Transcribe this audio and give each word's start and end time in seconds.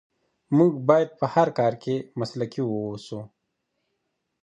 موږ 0.57 0.71
باید 0.89 1.09
په 1.19 1.25
هر 1.33 1.47
کار 1.59 1.73
کې 1.83 1.95
مسلکي 2.19 2.61
واوسو. 2.65 3.19